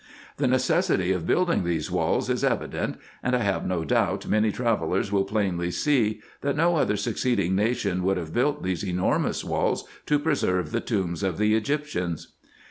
The 0.37 0.47
necessity 0.47 1.11
of 1.11 1.27
building 1.27 1.63
these 1.63 1.91
walls 1.91 2.27
is 2.27 2.43
evident; 2.43 2.97
and 3.21 3.35
I 3.35 3.43
have 3.43 3.67
no 3.67 3.85
doubt 3.85 4.27
many 4.27 4.51
travellers 4.51 5.11
will 5.11 5.25
plainly 5.25 5.69
see, 5.69 6.21
that 6.41 6.55
no 6.57 6.77
other 6.77 6.97
succeeding 6.97 7.55
nation 7.55 8.01
would 8.01 8.17
have 8.17 8.33
built 8.33 8.63
these 8.63 8.83
enormous 8.83 9.43
walls 9.43 9.85
to 10.07 10.17
preserve 10.17 10.71
the 10.71 10.81
tombs 10.81 11.21
of 11.21 11.37
the 11.37 11.53
Egyptians. 11.53 12.33